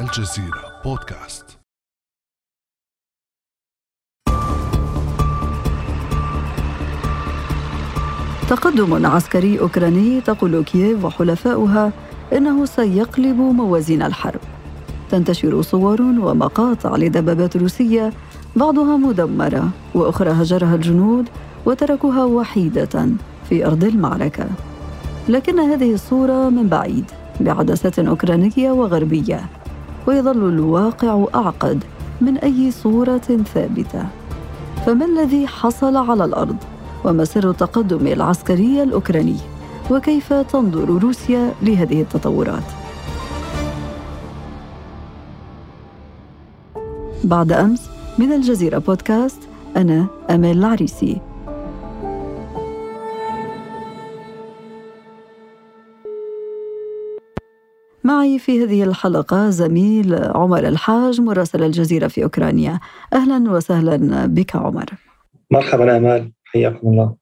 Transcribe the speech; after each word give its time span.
الجزيرة 0.00 0.80
بودكاست. 0.84 1.58
تقدم 8.48 9.06
عسكري 9.06 9.60
أوكراني 9.60 10.20
تقول 10.20 10.64
كييف 10.64 11.04
وحلفاؤها 11.04 11.92
إنه 12.32 12.64
سيقلب 12.64 13.36
موازين 13.36 14.02
الحرب. 14.02 14.40
تنتشر 15.10 15.62
صور 15.62 16.02
ومقاطع 16.02 16.96
لدبابات 16.96 17.56
روسية 17.56 18.12
بعضها 18.56 18.96
مدمرة 18.96 19.70
وأخرى 19.94 20.30
هجرها 20.30 20.74
الجنود 20.74 21.28
وتركوها 21.66 22.24
وحيدة 22.24 23.08
في 23.48 23.66
أرض 23.66 23.84
المعركة. 23.84 24.48
لكن 25.28 25.58
هذه 25.58 25.94
الصورة 25.94 26.48
من 26.48 26.68
بعيد 26.68 27.04
بعدسة 27.40 28.08
أوكرانية 28.08 28.70
وغربية. 28.70 29.50
ويظل 30.06 30.48
الواقع 30.48 31.24
أعقد 31.34 31.84
من 32.20 32.36
أي 32.38 32.70
صورة 32.70 33.42
ثابتة 33.54 34.06
فما 34.86 35.04
الذي 35.04 35.46
حصل 35.46 35.96
على 35.96 36.24
الأرض؟ 36.24 36.56
وما 37.04 37.24
سر 37.24 37.50
التقدم 37.50 38.06
العسكري 38.06 38.82
الأوكراني؟ 38.82 39.36
وكيف 39.90 40.32
تنظر 40.32 40.88
روسيا 41.02 41.52
لهذه 41.62 42.00
التطورات؟ 42.00 42.62
بعد 47.24 47.52
أمس 47.52 47.90
من 48.18 48.32
الجزيرة 48.32 48.78
بودكاست 48.78 49.40
أنا 49.76 50.06
أمال 50.30 50.58
العريسي 50.58 51.20
معي 58.10 58.38
في 58.38 58.64
هذه 58.64 58.82
الحلقة 58.84 59.50
زميل 59.50 60.14
عمر 60.14 60.68
الحاج 60.68 61.20
مراسل 61.20 61.62
الجزيرة 61.62 62.08
في 62.08 62.24
أوكرانيا. 62.24 62.80
أهلا 63.12 63.50
وسهلا 63.50 64.26
بك 64.26 64.56
عمر. 64.56 64.86
مرحبا 65.50 65.96
أمال. 65.96 66.32
حياكم 66.44 66.88
الله. 66.88 67.16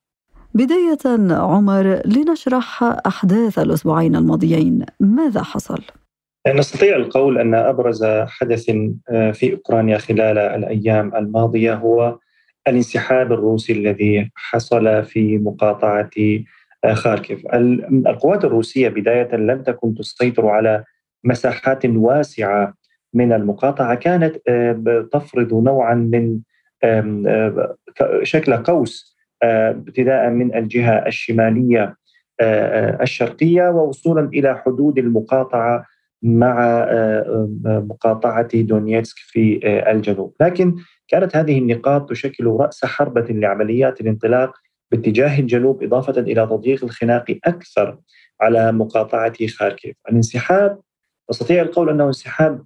بداية 0.55 1.31
عمر 1.31 2.03
لنشرح 2.05 2.83
أحداث 2.83 3.59
الأسبوعين 3.59 4.17
الماضيين. 4.17 4.85
ماذا 5.01 5.43
حصل؟ 5.43 5.83
نستطيع 6.55 6.97
القول 6.97 7.39
أن 7.39 7.55
أبرز 7.55 8.05
حدث 8.05 8.71
آه، 9.11 9.31
في 9.31 9.53
أوكرانيا 9.53 9.99
خلال 9.99 10.39
الأيام 10.39 11.17
الماضية 11.17 11.75
هو 11.75 12.19
الانسحاب 12.69 13.33
الروسي 13.33 13.73
الذي 13.73 14.31
حصل 14.35 15.05
في 15.05 15.39
مقاطعة 15.39 16.11
خاركيف. 16.87 17.43
القوات 18.07 18.45
الروسية 18.45 18.89
بداية 18.89 19.37
لم 19.37 19.63
تكن 19.63 19.95
تسيطر 19.95 20.47
على 20.47 20.85
مساحات 21.25 21.87
واسعة 21.87 22.75
من 23.15 23.33
المقاطعة. 23.33 23.95
كانت 23.95 24.37
آه، 24.49 25.09
تفرض 25.13 25.55
نوعا 25.55 25.95
من 25.95 26.41
شكل 28.23 28.57
قوس 28.57 29.17
ابتداء 29.43 30.31
من 30.31 30.55
الجهة 30.55 31.07
الشمالية 31.07 31.97
الشرقية 33.01 33.69
ووصولا 33.69 34.29
إلى 34.29 34.59
حدود 34.59 34.99
المقاطعة 34.99 35.85
مع 36.23 36.65
آه، 36.91 37.49
آه، 37.67 37.87
مقاطعة 37.89 38.49
دونيتسك 38.63 39.17
في 39.19 39.61
آه، 39.65 39.93
الجنوب. 39.93 40.35
لكن 40.41 40.75
كانت 41.09 41.37
هذه 41.37 41.59
النقاط 41.59 42.11
تشكل 42.11 42.47
رأس 42.47 42.85
حربة 42.85 43.27
لعمليات 43.31 44.01
الانطلاق 44.01 44.53
باتجاه 44.93 45.41
الجنوب 45.41 45.83
إضافة 45.83 46.21
إلى 46.21 46.47
تضييق 46.47 46.85
الخناق 46.85 47.39
أكثر 47.45 47.99
على 48.41 48.73
مقاطعة 48.73 49.47
خاركيف. 49.47 49.97
الانسحاب 50.09 50.81
نستطيع 51.31 51.63
القول 51.63 51.91
أنه 51.91 52.07
انسحاب 52.07 52.63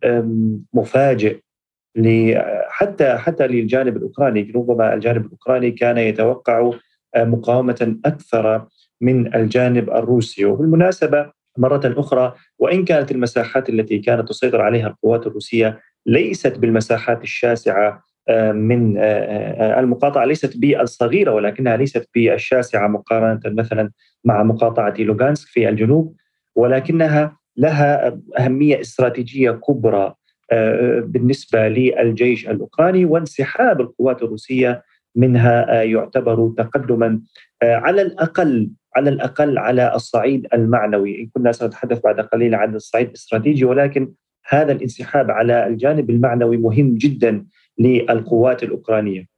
مفاجئ 0.75 1.41
حتى 2.69 3.17
حتى 3.17 3.47
للجانب 3.47 3.97
الأوكراني. 3.97 4.53
ربما 4.55 4.95
الجانب 4.95 5.27
الأوكراني 5.27 5.71
كان 5.71 5.99
يتوقع 5.99 6.71
مقاومة 7.17 7.97
أكثر 8.05 8.67
من 9.01 9.35
الجانب 9.35 9.91
الروسي. 9.91 10.45
وبالمناسبة 10.45 11.33
مرة 11.59 11.81
أخرى 11.85 12.35
وإن 12.59 12.85
كانت 12.85 13.11
المساحات 13.13 13.69
التي 13.69 13.99
كانت 13.99 14.29
تسيطر 14.29 14.61
عليها 14.61 14.87
القوات 14.87 15.27
الروسية 15.27 15.81
ليست 16.07 16.59
بالمساحات 16.59 17.23
الشاسعة 17.23 18.03
من 18.53 18.99
آه، 18.99 19.03
آه، 19.03 19.81
المقاطعة 19.81 20.25
ليست 20.25 20.57
بالصغيرة 20.57 21.33
ولكنها 21.33 21.77
ليست 21.77 22.09
بالشاسعة 22.15 22.89
مقارنة 22.89 23.41
مثلا 23.45 23.91
مع 24.25 24.43
مقاطعة 24.43 24.95
لوغانسك 24.99 25.49
في 25.49 25.69
الجنوب 25.69 26.17
ولكنها 26.57 27.37
لها 27.57 28.19
أهمية 28.39 28.81
استراتيجية 28.81 29.51
كبرى 29.51 30.15
بالنسبة 31.03 31.69
للجيش 31.69 32.49
الأوكراني 32.49 33.05
وانسحاب 33.05 33.81
القوات 33.81 34.23
الروسية 34.23 34.83
منها 35.17 35.83
يعتبر 35.83 36.53
تقدما 36.57 37.21
على 37.63 38.03
الأقل 38.03 38.71
على 38.97 39.11
الأقل 39.11 39.59
على 39.59 39.95
الصعيد 39.95 40.47
المعنوي، 40.55 41.21
إن 41.21 41.29
كنا 41.35 41.53
سنتحدث 41.53 42.01
بعد 42.05 42.21
قليل 42.21 42.55
عن 42.55 42.75
الصعيد 42.75 43.07
الاستراتيجي 43.09 43.65
ولكن 43.65 44.13
هذا 44.49 44.73
الانسحاب 44.73 45.31
على 45.31 45.67
الجانب 45.67 46.11
المعنوي 46.11 46.57
مهم 46.57 46.95
جدا. 46.95 47.45
للقوات 47.79 48.63
الأوكرانية. 48.63 49.33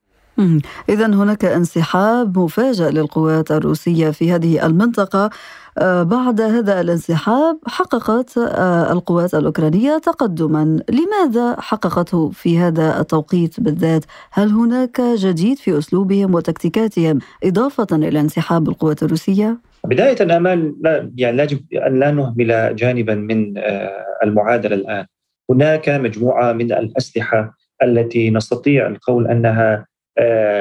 إذا 0.89 1.07
هناك 1.07 1.45
انسحاب 1.45 2.39
مفاجئ 2.39 2.91
للقوات 2.91 3.51
الروسية 3.51 4.11
في 4.11 4.33
هذه 4.33 4.67
المنطقة 4.67 5.31
آه، 5.79 6.03
بعد 6.03 6.41
هذا 6.41 6.81
الانسحاب 6.81 7.59
حققت 7.67 8.39
آه، 8.39 8.93
القوات 8.93 9.35
الأوكرانية 9.35 9.99
تقدما 9.99 10.81
لماذا 10.91 11.61
حققته 11.61 12.31
في 12.31 12.59
هذا 12.59 13.01
التوقيت 13.01 13.61
بالذات؟ 13.61 14.05
هل 14.33 14.49
هناك 14.49 15.01
جديد 15.01 15.59
في 15.59 15.79
أسلوبهم 15.79 16.35
وتكتيكاتهم 16.35 17.19
إضافة 17.45 17.87
إلى 17.93 18.21
انسحاب 18.21 18.69
القوات 18.69 19.03
الروسية؟ 19.03 19.59
بداية 19.85 20.37
أمال 20.37 20.75
لا 20.81 21.11
يعني 21.17 21.43
يجب 21.43 21.61
أن 21.87 21.99
لا 22.01 22.11
نهمل 22.11 22.77
جانبا 22.77 23.15
من 23.15 23.59
آه، 23.59 24.05
المعادلة 24.25 24.75
الآن 24.77 25.07
هناك 25.51 25.89
مجموعة 25.89 26.53
من 26.53 26.73
الأسلحة 26.73 27.55
التي 27.83 28.31
نستطيع 28.31 28.87
القول 28.87 29.27
أنها 29.27 29.87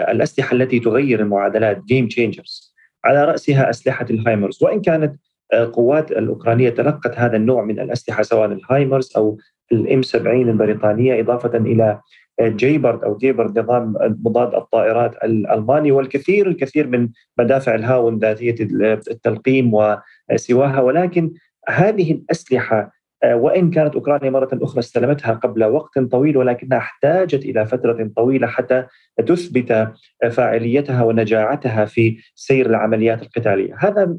الأسلحة 0.09 0.55
التي 0.55 0.79
تغير 0.79 1.19
المعادلات 1.19 1.83
game 1.83 2.07
changers 2.07 2.73
على 3.05 3.25
رأسها 3.25 3.69
أسلحة 3.69 4.05
الهايمرز. 4.09 4.63
وإن 4.63 4.81
كانت 4.81 5.15
آه، 5.53 5.71
قوات 5.73 6.11
الأوكرانية 6.11 6.69
تلقت 6.69 7.19
هذا 7.19 7.37
النوع 7.37 7.63
من 7.63 7.79
الأسلحة 7.79 8.23
سواء 8.23 8.51
الهايمرز 8.51 9.13
أو 9.17 9.37
ال 9.71 9.86
M 9.86 10.01
70 10.01 10.49
البريطانية 10.49 11.21
إضافة 11.21 11.57
إلى 11.57 11.99
آه، 12.39 12.47
Gepard 12.47 13.03
أو 13.03 13.17
Gepard 13.17 13.59
نظام 13.59 13.93
مضاد 14.01 14.55
الطائرات 14.55 15.15
الألماني. 15.23 15.91
والكثير 15.91 16.47
الكثير 16.47 16.87
من 16.87 17.09
مدافع 17.39 17.75
الهاون 17.75 18.17
ذاتية 18.19 18.55
التلقيم 19.11 19.71
وسواها. 19.73 20.81
ولكن 20.81 21.31
هذه 21.69 22.11
الأسلحة 22.11 22.91
آه، 23.23 23.35
وإن 23.35 23.69
كانت 23.71 23.95
أوكرانيا 23.95 24.29
مرة 24.29 24.49
أخرى 24.53 24.79
استلمتها 24.79 25.33
قبل 25.33 25.63
وقت 25.63 25.99
طويل 25.99 26.37
ولكنها 26.37 26.77
احتاجت 26.77 27.45
إلى 27.45 27.65
فترة 27.65 28.11
طويلة 28.15 28.47
حتى 28.47 28.85
تثبت 29.27 29.87
فاعليتها 30.31 31.03
ونجاعتها 31.03 31.85
في 31.85 32.17
سير 32.35 32.65
العمليات 32.65 33.21
القتالية، 33.21 33.75
هذا 33.79 34.17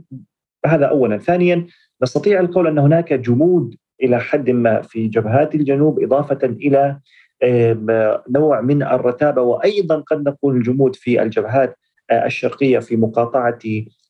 هذا 0.66 0.87
اولا، 0.87 1.19
ثانيا 1.19 1.66
نستطيع 2.03 2.41
القول 2.41 2.66
أن 2.66 2.78
هناك 2.78 3.12
جمود 3.12 3.76
إلى 4.03 4.20
حد 4.20 4.50
ما 4.50 4.82
في 4.82 5.09
جبهات 5.09 5.54
الجنوب 5.54 6.03
إضافة 6.03 6.38
إلى 6.42 6.98
نوع 8.31 8.60
من 8.60 8.82
الرتابة 8.82 9.42
وأيضا 9.42 10.00
قد 10.00 10.28
نقول 10.28 10.56
الجمود 10.56 10.97
في 10.97 11.22
الجبهات 11.22 11.76
آه، 12.10 12.26
الشرقية 12.26 12.78
في 12.78 12.97
مقاطعة 12.97 13.59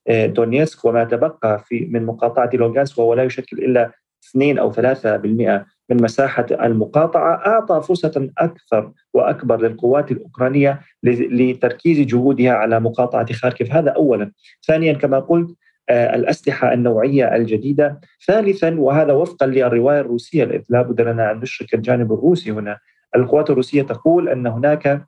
آه، 0.09 0.27
دونيسك 0.27 0.85
وما 0.85 1.05
تبقى 1.05 1.65
في 1.65 1.89
من 1.91 2.07
مقاطعة 2.07 2.51
لوغانسك 2.55 2.99
وهو 2.99 3.15
لا 3.15 3.25
يشكل 3.25 3.59
إلا 3.59 3.91
2 4.31 4.59
أو 4.59 4.73
3% 4.73 5.67
من 5.91 6.03
مساحة 6.03 6.47
المقاطعة 6.51 7.47
أعطى 7.47 7.83
فرصة 7.89 8.31
أكثر 8.39 8.93
وأكبر 9.15 9.61
للقوات 9.61 10.11
الأوكرانية 10.11 10.81
لتركيز 11.03 12.01
جهودها 12.01 12.53
على 12.53 12.81
مقاطعة 12.81 13.33
خاركيف. 13.33 13.73
هذا 13.73 13.91
اولا. 13.91 14.33
ثانيا 14.67 14.93
كما 14.93 15.19
قلت 15.19 15.57
آه، 15.89 16.17
الأسلحة 16.17 16.73
النوعية 16.73 17.37
الجديدة. 17.37 18.01
ثالثا 18.27 18.81
وهذا 18.81 19.13
وفقا 19.13 19.47
للرواية 19.47 20.01
الروسية 20.01 20.65
لا 20.69 20.83
بد 20.83 21.01
لنا 21.01 21.31
أن 21.31 21.41
نشرك 21.41 21.75
الجانب 21.75 22.13
الروسي 22.13 22.51
هنا. 22.51 22.79
القوات 23.17 23.51
الروسية 23.51 23.83
تقول 23.83 24.29
أن 24.29 24.47
هناك 24.47 25.07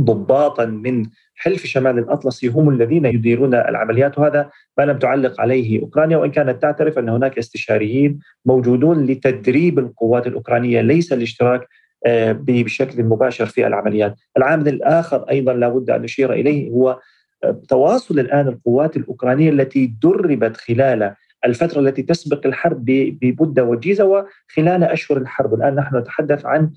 ضباطا 0.00 0.64
من 0.64 1.06
حلف 1.36 1.66
شمال 1.66 1.98
الأطلسي 1.98 2.48
هم 2.48 2.68
الذين 2.68 3.04
يديرون 3.04 3.54
العمليات 3.54 4.18
وهذا 4.18 4.50
ما 4.78 4.82
لم 4.82 4.98
تعلق 4.98 5.40
عليه 5.40 5.80
أوكرانيا 5.80 6.16
وإن 6.16 6.30
كانت 6.30 6.62
تعترف 6.62 6.98
أن 6.98 7.08
هناك 7.08 7.38
استشاريين 7.38 8.18
موجودون 8.44 9.06
لتدريب 9.06 9.78
القوات 9.78 10.26
الأوكرانية 10.26 10.80
ليس 10.80 11.12
الاشتراك 11.12 11.68
آه، 12.06 12.32
بشكل 12.32 13.02
مباشر 13.02 13.46
في 13.46 13.66
العمليات. 13.66 14.14
العامل 14.36 14.68
الآخر 14.68 15.22
أيضا 15.30 15.52
لابد 15.52 15.90
أن 15.90 16.02
نشير 16.02 16.32
إليه 16.32 16.70
هو 16.70 17.00
آه، 17.44 17.62
تواصل 17.68 18.18
الآن 18.18 18.48
القوات 18.48 18.96
الأوكرانية 18.96 19.50
التي 19.50 19.86
دربت 20.02 20.56
خلال 20.56 21.14
الفترة 21.44 21.80
التي 21.80 22.02
تسبق 22.02 22.46
الحرب 22.46 22.84
بمدة 23.20 23.64
وجيزة 23.64 24.04
وخلال 24.04 24.84
أشهر 24.84 25.18
الحرب، 25.18 25.54
الآن 25.54 25.74
نحن 25.74 25.96
نتحدث 25.96 26.46
عن 26.46 26.70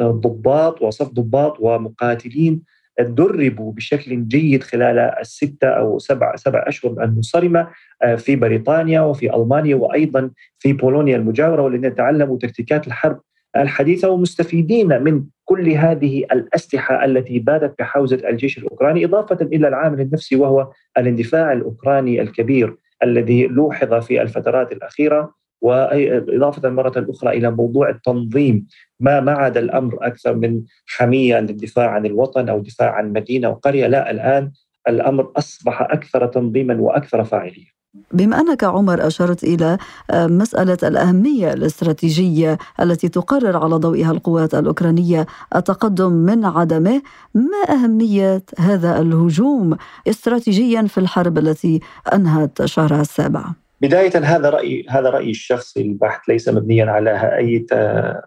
ضباط 0.00 0.82
وصف 0.82 1.08
ضباط 1.08 1.56
ومقاتلين 1.60 2.62
دربوا 3.00 3.72
بشكل 3.72 4.28
جيد 4.28 4.62
خلال 4.62 4.98
الستة 4.98 5.68
أو 5.68 5.98
سبع 5.98 6.36
سبع 6.36 6.64
أشهر 6.66 7.04
المنصرمة 7.04 7.68
آه، 8.02 8.14
في 8.14 8.36
بريطانيا 8.36 9.00
وفي 9.00 9.34
ألمانيا 9.34 9.76
وأيضا 9.76 10.30
في 10.58 10.72
بولونيا 10.72 11.16
المجاورة 11.16 11.62
والذين 11.62 11.94
تعلموا 11.94 12.38
تكتيكات 12.38 12.86
الحرب 12.86 13.20
الحديثة 13.56 14.08
ومستفيدين 14.08 15.02
من 15.02 15.24
كل 15.44 15.70
هذه 15.70 16.24
الأسلحة 16.32 17.04
التي 17.04 17.38
باتت 17.38 17.74
بحوزة 17.78 18.28
الجيش 18.28 18.58
الأوكراني 18.58 19.04
إضافة 19.04 19.38
إلى 19.42 19.68
العامل 19.68 20.00
النفسي 20.00 20.36
وهو 20.36 20.72
الاندفاع 20.98 21.52
الأوكراني 21.52 22.22
الكبير 22.22 22.76
الذي 23.02 23.46
لوحظ 23.46 23.94
في 23.94 24.22
الفترات 24.22 24.72
الأخيرة. 24.72 25.34
وإضافة 25.60 26.68
مرة 26.68 27.06
أخرى 27.10 27.36
إلى 27.38 27.50
موضوع 27.50 27.90
التنظيم. 27.90 28.66
ما 29.00 29.20
ما 29.20 29.32
عاد 29.32 29.56
الأمر 29.56 29.98
أكثر 30.00 30.34
من 30.34 30.62
حمية 30.86 31.40
للدفاع 31.40 31.90
عن 31.90 32.06
الوطن 32.06 32.48
أو 32.48 32.56
الدفاع 32.56 32.90
عن 32.90 33.12
مدينة 33.12 33.48
وقرية 33.48 33.86
لا 33.86 34.10
الآن 34.10 34.52
الأمر 34.88 35.32
أصبح 35.36 35.82
أكثر 35.82 36.26
تنظيما 36.26 36.80
وأكثر 36.80 37.24
فاعلية. 37.24 37.76
بما 38.12 38.40
أنك 38.40 38.64
عمر 38.64 39.06
أشرت 39.06 39.44
إلى 39.44 39.78
آه، 40.10 40.26
مسألة 40.26 40.78
الأهمية 40.82 41.52
الاستراتيجية 41.52 42.58
التي 42.80 43.08
تقرر 43.08 43.56
على 43.56 43.74
ضوئها 43.74 44.10
القوات 44.10 44.54
الأوكرانية 44.54 45.26
التقدم 45.56 46.12
من 46.12 46.44
عدمه، 46.44 47.02
ما 47.34 47.74
أهمية 47.74 48.42
هذا 48.58 49.00
الهجوم 49.00 49.76
استراتيجيا 50.08 50.82
في 50.82 50.98
الحرب 50.98 51.38
التي 51.38 51.80
أنهت 52.12 52.64
شهرها 52.64 53.00
السابع؟ 53.00 53.65
بداية 53.80 54.18
هذا 54.18 54.50
رأيي 54.50 54.86
هذا 54.88 55.10
رأيي 55.10 55.30
الشخصي 55.30 55.80
البحت 55.80 56.28
ليس 56.28 56.48
مبنيا 56.48 56.84
على 56.84 57.36
أي 57.36 57.66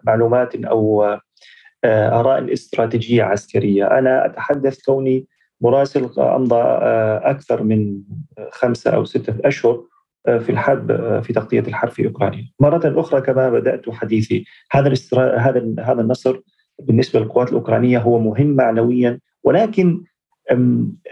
معلومات 0.04 0.64
أو 0.64 1.04
آه، 1.84 2.20
آراء 2.20 2.52
استراتيجية 2.52 3.22
عسكرية. 3.22 3.98
أنا 3.98 4.26
أتحدث 4.26 4.82
كوني 4.82 5.26
مراسل 5.60 6.10
أمضى 6.18 6.56
آه، 6.56 7.30
أكثر 7.30 7.62
من 7.62 7.98
خمسة 8.52 8.90
أو 8.90 9.04
ستة 9.04 9.34
أشهر 9.44 9.84
آه، 10.26 10.38
في 10.38 10.52
الحرب 10.52 10.86
في 11.22 11.32
تغطية 11.32 11.60
الحرب 11.60 11.90
في 11.90 12.06
أوكرانيا. 12.06 12.48
مرة 12.60 13.00
أخرى 13.00 13.20
كما 13.20 13.50
بدأت 13.50 13.90
حديثي 13.90 14.44
هذا 14.72 14.94
هذا 15.38 15.74
هذا 15.80 16.00
النصر 16.00 16.40
بالنسبة 16.78 17.20
للقوات 17.20 17.48
الأوكرانية 17.48 17.98
هو 17.98 18.18
مهم 18.18 18.46
معنويا 18.46 19.20
ولكن 19.44 20.04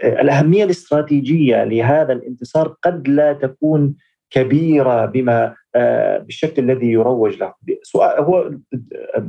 الأهمية 0.03 0.63
الاستراتيجية 0.63 1.63
لهذا 1.63 2.13
الانتصار 2.13 2.75
قد 2.83 3.07
لا 3.07 3.33
تكون 3.33 3.95
كبيرة 4.29 5.05
بما 5.05 5.55
آه، 5.75 6.17
بالشكل 6.17 6.63
الذي 6.63 6.91
يروج 6.91 7.37
له. 7.37 7.53
سؤال 7.83 8.23
هو 8.23 8.51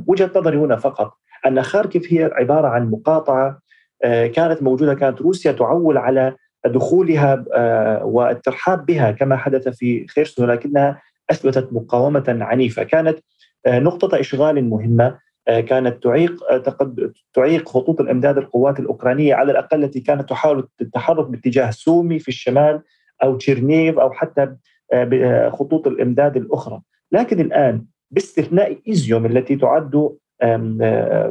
وجهة 0.07 0.31
نظري 0.35 0.57
هنا 0.57 0.75
فقط 0.75 1.13
أن 1.47 1.61
خاركيف 1.61 2.13
هي 2.13 2.31
عبارة 2.33 2.67
عن 2.67 2.89
مقاطعة 2.91 3.59
آه، 4.03 4.27
كانت 4.27 4.63
موجودة 4.63 4.93
كانت 4.93 5.21
روسيا 5.21 5.51
تعول 5.51 5.97
على 5.97 6.35
دخولها 6.65 7.45
آه، 7.53 8.05
والترحاب 8.05 8.85
بها 8.85 9.11
كما 9.11 9.37
حدث 9.37 9.67
في 9.67 10.07
خيرسون 10.07 10.49
ولكنها 10.49 11.01
أثبتت 11.31 11.73
مقاومة 11.73 12.23
عنيفة. 12.27 12.83
كانت 12.83 13.19
نقطة 13.67 14.19
إشغال 14.19 14.69
مهمة 14.69 15.19
كانت 15.47 16.03
تعيق 16.03 16.43
تعيق 17.33 17.69
خطوط 17.69 18.01
الإمداد 18.01 18.37
القوات 18.37 18.79
الأوكرانية 18.79 19.35
على 19.35 19.51
الأقل 19.51 19.83
التي 19.83 19.99
كانت 19.99 20.29
تحاول 20.29 20.67
التحرك 20.81 21.27
باتجاه 21.27 21.71
سومي 21.71 22.19
في 22.19 22.27
الشمال 22.27 22.81
أو 23.23 23.37
تشيرنيهيف 23.37 23.99
أو 23.99 24.11
حتى 24.11 24.55
خطوط 25.49 25.87
الإمداد 25.87 26.37
الأخرى 26.37 26.81
لكن 27.11 27.39
الآن 27.39 27.85
باستثناء 28.11 28.79
إيزيوم 28.87 29.25
التي 29.25 29.55
تعد 29.55 30.09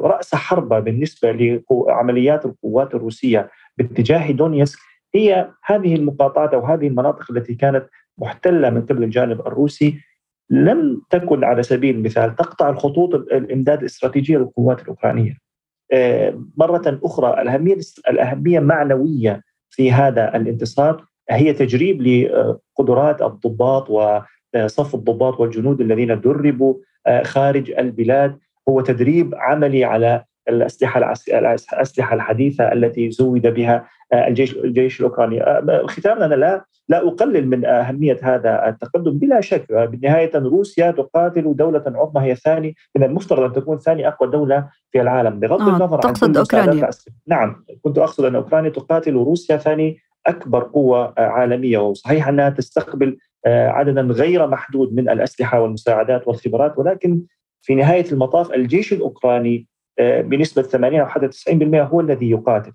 رأس 0.03 0.35
حربة 0.35 0.79
بالنسبة 0.79 1.61
لعمليات 1.89 2.47
القوات 2.47 2.95
الروسية 2.95 3.51
باتجاه 3.79 4.31
دونيسك 4.31 4.79
هي 5.15 5.51
هذه 5.65 5.95
المقاطعات 5.95 6.55
أو 6.55 6.67
هذه 6.67 6.87
المناطق 6.87 7.31
التي 7.31 7.55
كانت 7.55 7.87
محتلة 8.19 8.71
من 8.71 8.87
قبل 8.87 9.05
الجانب 9.05 9.41
الروسي 9.41 10.01
لم 10.51 11.03
تكن 11.11 11.45
على 11.45 11.63
سبيل 11.63 11.95
المثال 11.95 12.37
تقطع 12.37 12.71
الخطوط 12.71 13.15
الإمداد 13.15 13.79
الاستراتيجية 13.79 14.39
للقوات 14.39 14.83
الأوكرانية. 14.83 15.37
مرة 16.57 17.01
أخرى 17.05 17.43
الأهمية 17.43 17.77
الأهمية 18.09 18.61
معنوية 18.61 19.43
في 19.71 19.93
هذا 19.93 20.37
الانتصار 20.37 21.05
هي 21.31 21.53
تجريب 21.53 22.03
لقدرات 22.03 23.23
الضباط 23.23 23.91
وصف 23.91 24.95
الضباط 24.95 25.41
والجنود 25.41 25.81
الذين 25.81 26.21
دربوا 26.21 26.75
خارج 27.25 27.71
البلاد. 27.71 28.39
هو 28.69 28.81
تدريب 28.81 29.35
عملي 29.35 29.85
على 29.85 30.25
الأسلحة 30.49 31.15
الأسلحة 31.29 32.15
الحديثة 32.15 32.73
التي 32.73 33.11
زود 33.11 33.47
بها 33.47 33.89
الجيش 34.15 34.57
الجيش 34.57 35.01
الأوكراني. 35.01 35.41
ختاما 35.87 36.25
أنا 36.25 36.35
لا 36.35 36.65
لا 36.89 37.09
أقلل 37.09 37.49
من 37.49 37.65
أهمية 37.65 38.19
هذا 38.23 38.69
التقدم 38.69 39.19
بلا 39.19 39.41
شك. 39.41 39.73
بالنهايه 39.73 40.31
روسيا 40.35 40.91
تقاتل 40.91 41.57
دولة 41.57 41.83
عظمى 41.87 42.25
هي 42.25 42.35
ثاني 42.35 42.77
من 42.97 43.05
المفترض 43.05 43.43
أن 43.43 43.53
تكون 43.53 43.79
ثاني 43.79 44.09
أقوى 44.09 44.31
دولة 44.31 44.69
في 44.93 45.01
العالم 45.01 45.41
بغض 45.41 45.61
آه 45.61 45.77
النظر 45.77 45.99
تقصد 45.99 46.29
عن 46.29 46.37
أوكرانيا. 46.37 46.91
نعم 47.27 47.65
كنت 47.83 47.99
أقصد 47.99 48.25
أن 48.25 48.35
أوكرانيا 48.35 48.71
تقاتل 48.71 49.15
روسيا 49.15 49.57
ثاني 49.57 49.99
أكبر 50.27 50.63
قوة 50.63 51.15
عالمية. 51.19 51.79
وصحيح 51.79 52.29
أنها 52.29 52.51
تستقبل 52.51 53.19
آه، 53.47 53.69
عددا 53.69 54.03
غير 54.03 54.47
محدود 54.47 54.95
من 54.95 55.09
الأسلحة 55.09 55.61
والمساعدات 55.61 56.29
والخبرات 56.29 56.79
ولكن 56.79 57.23
في 57.63 57.75
نهاية 57.75 58.13
المطاف 58.13 58.53
الجيش 58.53 58.93
الأوكراني 58.93 59.67
آه، 59.99 60.21
بنسبة 60.21 60.63
80 60.63 61.01
أو 61.01 61.07
حتى 61.07 61.29
90% 61.29 61.83
هو 61.83 62.01
الذي 62.01 62.31
يقاتل. 62.31 62.73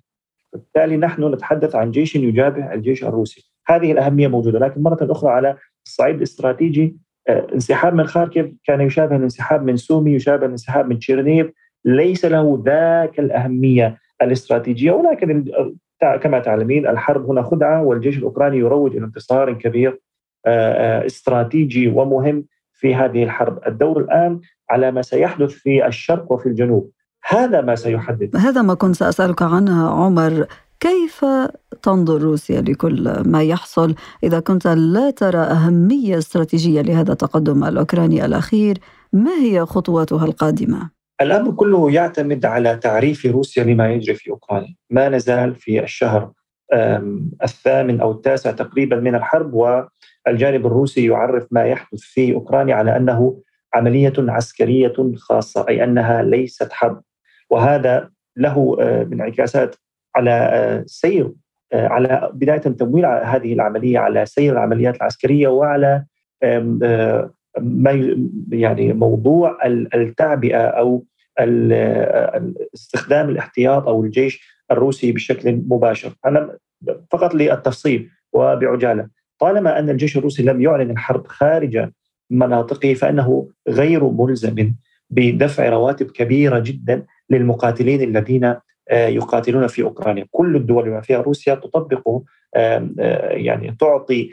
بالتالي 0.53 0.97
نحن 0.97 1.33
نتحدث 1.33 1.75
عن 1.75 1.91
جيش 1.91 2.15
يجابه 2.15 2.73
الجيش 2.73 3.03
الروسي، 3.03 3.51
هذه 3.67 3.91
الأهمية 3.91 4.27
موجودة، 4.27 4.59
لكن 4.59 4.83
مرة 4.83 5.11
أخرى 5.11 5.31
على 5.31 5.57
الصعيد 5.85 6.15
الاستراتيجي 6.15 6.97
آه، 7.27 7.47
انسحاب 7.53 7.93
من 7.93 8.07
خاركيف 8.07 8.51
كان 8.63 8.81
يشابه 8.81 9.15
الانسحاب 9.15 9.63
من 9.63 9.77
سومي، 9.77 10.13
يشابه 10.13 10.45
الانسحاب 10.45 10.87
من 10.89 10.99
تشيرنيف، 10.99 11.51
ليس 11.85 12.25
له 12.25 12.63
ذاك 12.65 13.19
الأهمية 13.19 13.97
الاستراتيجية 14.21 14.91
ولكن 14.91 15.45
كما 16.01 16.39
تعلمين 16.39 16.87
الحرب 16.87 17.29
هنا 17.29 17.43
خدعة 17.43 17.83
والجيش 17.83 18.17
الأوكراني 18.17 18.57
يروج 18.57 18.95
إلى 18.95 19.05
انتصار 19.05 19.53
كبير 19.53 20.01
آه، 20.45 21.01
آه، 21.01 21.05
استراتيجي 21.05 21.87
ومهم 21.87 22.45
في 22.73 22.95
هذه 22.95 23.23
الحرب، 23.23 23.59
الدور 23.67 24.01
الآن 24.01 24.39
على 24.69 24.91
ما 24.91 25.01
سيحدث 25.01 25.49
في 25.49 25.87
الشرق 25.87 26.31
وفي 26.31 26.45
الجنوب، 26.45 26.91
هذا 27.27 27.61
ما 27.61 27.75
سيحدد 27.75 28.35
هذا 28.35 28.61
ما 28.61 28.73
كنت 28.73 28.95
سأسألك 28.95 29.41
عنه 29.41 29.89
عمر. 29.89 30.45
كيف 30.79 31.25
تنظر 31.81 32.21
روسيا 32.21 32.61
لكل 32.61 33.23
ما 33.25 33.43
يحصل؟ 33.43 33.95
إذا 34.23 34.39
كنت 34.39 34.67
لا 34.67 35.09
ترى 35.09 35.37
أهمية 35.37 36.17
استراتيجية 36.17 36.81
لهذا 36.81 37.11
التقدم 37.11 37.63
الأوكراني 37.63 38.25
الأخير 38.25 38.77
ما 39.13 39.31
هي 39.31 39.65
خطواتها 39.65 40.25
القادمة؟ 40.25 40.94
الأمر 41.21 41.51
كله 41.51 41.91
يعتمد 41.91 42.45
على 42.45 42.75
تعريف 42.75 43.25
روسيا 43.25 43.63
لما 43.63 43.93
يجري 43.93 44.15
في 44.15 44.29
أوكرانيا، 44.31 44.75
ما 44.89 45.09
نزال 45.09 45.55
في 45.55 45.83
الشهر 45.83 46.31
الثامن 47.43 48.01
أو 48.01 48.11
التاسع 48.11 48.51
تقريبا 48.51 48.95
من 48.95 49.15
الحرب 49.15 49.53
والجانب 49.53 50.65
الروسي 50.65 51.05
يعرف 51.05 51.47
ما 51.51 51.65
يحدث 51.65 51.99
في 51.99 52.33
أوكرانيا 52.33 52.75
على 52.75 52.97
أنه 52.97 53.41
عملية 53.73 54.13
عسكرية 54.19 54.93
خاصة 55.15 55.65
أي 55.69 55.83
أنها 55.83 56.23
ليست 56.23 56.73
حرب. 56.73 57.01
وهذا 57.49 58.09
له 58.37 58.77
انعكاسات 58.81 59.75
على 60.15 60.83
سير 60.85 61.31
على 61.73 62.29
بداية 62.33 62.57
تمويل 62.57 63.05
هذه 63.05 63.53
العملية 63.53 63.99
على 63.99 64.25
سير 64.25 64.53
العمليات 64.53 64.95
العسكرية 64.95 65.47
وعلى 65.47 66.05
ما 67.59 68.17
يعني 68.51 68.93
موضوع 68.93 69.57
التعبئة 69.95 70.57
أو 70.57 71.05
استخدام 72.73 73.29
الاحتياط 73.29 73.87
أو 73.87 74.03
الجيش 74.03 74.55
الروسي 74.71 75.11
بشكل 75.11 75.61
مباشر. 75.67 76.13
أنا 76.25 76.57
فقط 77.11 77.35
للتفصيل 77.35 78.09
وبعجالة. 78.33 79.07
طالما 79.39 79.79
أن 79.79 79.89
الجيش 79.89 80.17
الروسي 80.17 80.43
لم 80.43 80.61
يعلن 80.61 80.91
الحرب 80.91 81.27
خارج 81.27 81.89
مناطقه 82.29 82.93
فإنه 82.93 83.49
غير 83.67 84.09
ملزم 84.09 84.73
بدفع 85.09 85.69
رواتب 85.69 86.11
كبيرة 86.11 86.59
جدا 86.59 87.05
للمقاتلين 87.29 88.01
الذين 88.01 88.55
آه، 88.89 89.07
يقاتلون 89.07 89.67
في 89.67 89.83
أوكرانيا، 89.83 90.25
كل 90.31 90.55
الدول 90.55 90.83
بما 90.83 91.01
فيها 91.01 91.21
روسيا 91.21 91.55
تطبق 91.55 92.21
يعني 92.55 93.75
تعطي 93.79 94.31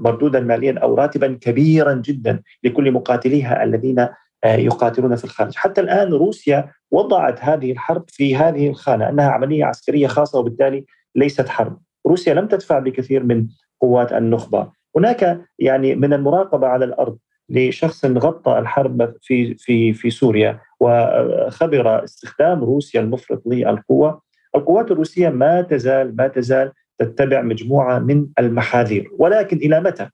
مردودا 0.00 0.40
ماليا 0.40 0.78
أو 0.78 0.94
راتبا 0.94 1.38
كبيرا 1.40 1.94
جدا 1.94 2.42
لكل 2.64 2.92
مقاتليها 2.92 3.64
الذين 3.64 4.08
يقاتلون 4.44 5.16
في 5.16 5.24
الخارج، 5.24 5.54
حتى 5.56 5.80
الآن 5.80 6.12
روسيا 6.12 6.72
وضعت 6.90 7.44
هذه 7.44 7.72
الحرب 7.72 8.04
في 8.08 8.36
هذه 8.36 8.68
الخانة 8.68 9.08
أنها 9.08 9.30
عملية 9.30 9.64
عسكرية 9.64 10.06
خاصة 10.06 10.38
وبالتالي 10.38 10.84
ليست 11.14 11.48
حرب. 11.48 11.78
روسيا 12.06 12.34
لم 12.34 12.46
تدفع 12.46 12.78
بكثير 12.78 13.22
من 13.22 13.46
قوات 13.80 14.12
النخبة. 14.12 14.70
هناك 14.96 15.40
يعني 15.58 15.94
من 15.94 16.12
المراقبة 16.12 16.66
على 16.66 16.84
الأرض 16.84 17.18
لشخص 17.48 18.04
غطى 18.04 18.58
الحرب 18.58 19.14
في 19.20 19.54
في 19.54 19.92
في 19.92 20.10
سوريا 20.10 20.60
وخبر 20.80 22.04
استخدام 22.04 22.64
روسيا 22.64 23.00
المفرط 23.00 23.42
للقوة. 23.46 24.22
القوات 24.56 24.90
الروسية 24.90 25.28
ما 25.28 25.62
تزال 25.62 26.16
ما 26.16 26.28
تزال 26.28 26.72
تتبع 27.00 27.42
مجموعة 27.42 27.98
من 27.98 28.26
المحاذير. 28.38 29.10
ولكن 29.18 29.56
إلى 29.56 29.80
متى؟ 29.80 30.08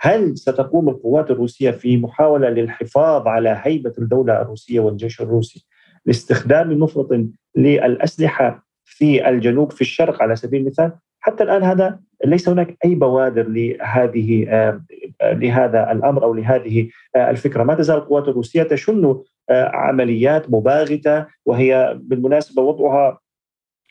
هل 0.00 0.38
ستقوم 0.38 0.88
القوات 0.88 1.30
الروسية 1.30 1.70
في 1.70 1.96
محاولة 1.96 2.48
للحفاظ 2.48 3.28
على 3.28 3.60
هيبة 3.62 3.92
الدولة 3.98 4.42
الروسية 4.42 4.80
والجيش 4.80 5.20
الروسي 5.20 5.66
لاستخدام 6.06 6.78
مفرط 6.80 7.08
للأسلحة 7.56 8.66
في 8.84 9.28
الجنوب 9.28 9.72
في 9.72 9.80
الشرق 9.80 10.22
على 10.22 10.36
سبيل 10.36 10.60
المثال؟ 10.60 10.92
حتى 11.20 11.44
الآن 11.44 11.62
هذا 11.62 12.00
ليس 12.24 12.48
هناك 12.48 12.76
أي 12.84 12.94
بوادر 12.94 13.48
لهذه 13.48 14.46
آه، 14.48 14.82
لهذا 15.22 15.92
الأمر 15.92 16.24
أو 16.24 16.34
لهذه 16.34 16.88
آه، 17.16 17.30
الفكرة، 17.30 17.62
ما 17.62 17.74
تزال 17.74 17.96
القوات 17.96 18.28
الروسية 18.28 18.62
تشن 18.62 19.22
آه، 19.50 19.68
عمليات 19.68 20.50
مباغتة 20.50 21.26
وهي 21.46 21.98
بالمناسبة 22.02 22.62
وضعها 22.62 23.18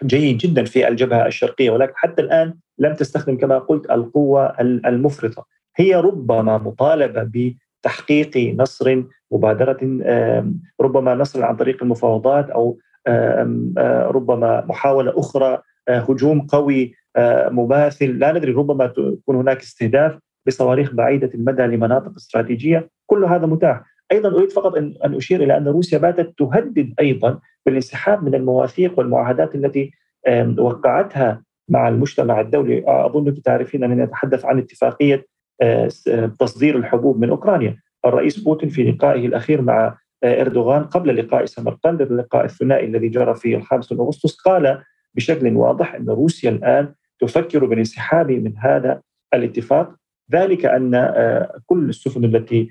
جيد 0.04 0.38
جدا 0.38 0.64
في 0.64 0.88
الجبهة 0.88 1.28
الشرقية 1.28 1.72
ولكن 1.72 1.94
حتى 1.96 2.22
الآن 2.22 2.54
لم 2.80 2.94
تستخدم 2.94 3.38
كما 3.38 3.58
قلت 3.60 3.92
القوة 3.92 4.60
المفرطة، 4.62 5.46
هي 5.76 5.96
ربما 5.96 6.58
مطالبة 6.58 7.54
بتحقيق 7.84 8.38
نصر 8.38 9.04
مبادرة 9.32 9.78
ربما 10.82 11.16
نصر 11.16 11.44
عن 11.44 11.56
طريق 11.56 11.84
المفاوضات 11.84 12.50
أو 12.50 12.78
ربما 14.12 14.66
محاولة 14.66 15.14
أخرى 15.20 15.62
هجوم 15.90 16.42
قوي 16.42 16.94
مماثل. 17.52 18.20
لا 18.20 18.32
ندري 18.32 18.52
ربما 18.52 18.88
تكون 18.88 19.36
هناك 19.36 19.62
استهداف 19.62 20.20
بصواريخ 20.48 20.94
بعيدة 20.94 21.30
المدى 21.34 21.64
لمناطق 21.64 22.12
استراتيجية. 22.16 22.90
كل 23.06 23.26
هذا 23.26 23.46
متاح. 23.46 23.82
أيضا 24.12 24.30
أريد 24.30 24.52
فقط 24.52 24.76
ان 24.76 24.96
أشير 25.04 25.44
إلى 25.44 25.58
أن 25.58 25.68
روسيا 25.68 25.98
باتت 25.98 26.34
تهدد 26.38 26.94
أيضا 27.00 27.40
بالانسحاب 27.66 28.24
من 28.24 28.36
المواثيق 28.36 29.00
والمعاهدات 29.00 29.56
التي 29.56 29.92
وقعتها 30.58 31.44
مع 31.70 31.88
المجتمع 31.88 32.42
الدولي. 32.42 32.84
اظنك 32.88 33.40
تعرفين 33.40 33.84
اننا 33.84 34.06
نتحدث 34.06 34.46
عن 34.46 34.58
اتفاقية 34.58 35.26
تصدير 36.40 36.78
الحبوب 36.78 37.20
من 37.20 37.30
أوكرانيا. 37.30 37.78
الرئيس 38.06 38.40
بوتين 38.40 38.70
في 38.70 38.84
لقائه 38.92 39.26
الأخير 39.26 39.62
مع 39.62 39.98
إردوغان 40.24 40.84
قبل 40.84 41.18
لقاء 41.18 41.46
سمرقند 41.46 42.02
اللقاء 42.02 42.46
الثنائي 42.46 42.86
الذي 42.86 43.10
جرى 43.10 43.36
في 43.36 43.56
الخامس 43.56 43.92
من 43.92 44.00
أغسطس 44.00 44.36
قال 44.36 44.84
بشكل 45.16 45.56
واضح 45.56 45.96
أن 45.96 46.10
روسيا 46.10 46.50
الآن 46.50 46.94
تفكر 47.20 47.66
بالانسحاب 47.66 48.32
من 48.32 48.58
هذا 48.58 49.02
الاتفاق. 49.34 49.96
ذلك 50.32 50.66
أن 50.66 50.96
آه، 50.96 51.60
كل 51.66 51.90
السفن 51.90 52.26
التي 52.26 52.62
آه، 52.62 52.68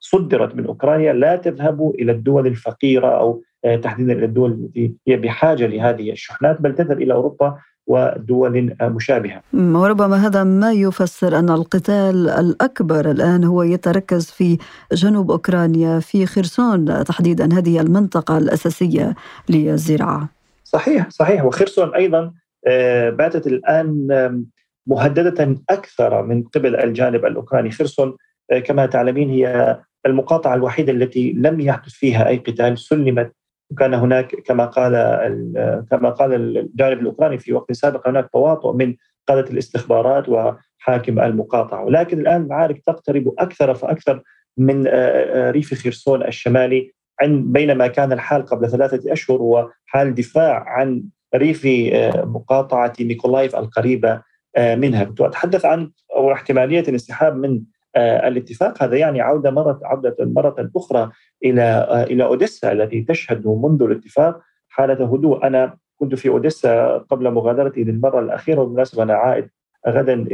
صدرت 0.00 0.54
من 0.54 0.66
أوكرانيا 0.66 1.12
لا 1.12 1.36
تذهب 1.36 1.92
إلى 1.98 2.12
الدول 2.12 2.46
الفقيرة 2.46 3.08
أو 3.08 3.42
آه، 3.64 3.76
تحديدا 3.76 4.12
إلى 4.12 4.24
الدول 4.24 4.50
التي 4.50 4.94
هي 5.08 5.16
بحاجة 5.16 5.66
لهذه 5.66 6.12
الشحنات 6.12 6.60
بل 6.60 6.74
تذهب 6.74 7.02
إلى 7.02 7.14
أوروبا 7.14 7.58
ودول 7.86 8.76
مشابهة. 8.82 9.42
وربما 9.54 10.26
هذا 10.26 10.44
ما 10.44 10.72
يفسر 10.72 11.38
أن 11.38 11.50
القتال 11.50 12.28
الأكبر 12.28 13.10
الآن 13.10 13.44
هو 13.44 13.62
يتركز 13.62 14.30
في 14.30 14.58
جنوب 14.92 15.30
أوكرانيا 15.30 16.00
في 16.00 16.26
خرسون 16.26 17.04
تحديدا 17.04 17.58
هذه 17.58 17.80
المنطقة 17.80 18.38
الأساسية 18.38 19.14
للزراعة. 19.48 20.28
صحيح 20.64 21.10
صحيح 21.10 21.44
وخرسون 21.44 21.94
أيضا 21.94 22.32
آه، 22.66 23.10
باتت 23.10 23.46
الآن 23.46 24.08
مهددة 24.86 25.56
أكثر 25.70 26.22
من 26.22 26.42
قبل 26.42 26.76
الجانب 26.76 27.24
الأوكراني 27.24 27.70
خرسون 27.70 28.08
آه، 28.08 28.16
كما 28.64 28.86
تعلمين 28.86 29.30
هي 29.30 29.78
المقاطعة 30.06 30.54
الوحيدة 30.54 30.92
التي 30.92 31.32
لم 31.32 31.60
يحدث 31.60 31.92
فيها 31.92 32.28
أي 32.28 32.36
قتال 32.36 32.78
سلمت. 32.78 33.32
وكان 33.70 33.94
هناك 33.94 34.34
كما 34.34 34.64
قال 34.64 34.92
كما 35.90 36.10
قال 36.10 36.34
الجانب 36.34 37.00
الأوكراني 37.00 37.38
في 37.38 37.52
وقت 37.52 37.72
سابق 37.72 38.08
هناك 38.08 38.28
تواطؤ 38.32 38.72
من 38.72 38.94
قادة 39.28 39.50
الاستخبارات 39.50 40.28
وحاكم 40.28 41.20
المقاطعة. 41.20 41.84
ولكن 41.84 42.20
الآن 42.20 42.42
المعارك 42.42 42.82
تقترب 42.86 43.34
أكثر 43.38 43.74
فأكثر 43.74 44.22
من 44.56 44.84
آه، 44.88 45.50
ريف 45.50 45.74
خرسون 45.84 46.22
الشمالي 46.26 46.92
بينما 47.26 47.86
كان 47.86 48.12
الحال 48.12 48.46
قبل 48.46 48.70
ثلاثة 48.70 49.12
أشهر 49.12 49.38
هو 49.38 49.70
حال 49.86 50.14
دفاع 50.14 50.64
عن 50.66 51.02
ريف 51.34 51.66
آه، 51.66 52.24
مقاطعة 52.24 52.92
ميكولايف 53.00 53.56
القريبة 53.56 54.22
آه، 54.56 54.74
منها. 54.74 55.14
أتحدث 55.20 55.64
عن 55.64 55.90
أو 56.16 56.32
احتمالية 56.32 56.80
الانسحاب 56.80 57.36
من 57.36 57.54
آه، 57.54 57.62
الاتفاق. 58.00 58.82
هذا 58.82 58.96
يعني 58.96 59.20
عودة 59.20 59.50
مرة 59.50 59.80
عودة 59.82 60.16
مرة 60.20 60.70
أخرى 60.76 61.10
إلى 61.44 61.86
إلى 62.10 62.24
أوديسا 62.24 62.72
التي 62.72 63.02
تشهد 63.02 63.46
منذ 63.46 63.82
الاتفاق 63.82 64.40
حالة 64.68 65.14
هدوء. 65.14 65.46
أنا 65.46 65.76
كنت 65.96 66.14
في 66.14 66.28
أوديسا 66.28 66.98
قبل 66.98 67.30
مغادرتي 67.30 67.84
للمرة 67.84 68.20
الأخيرة 68.20 68.60
وبالمناسبة 68.60 69.02
أنا 69.02 69.14
عائد 69.14 69.48
غدا 69.88 70.26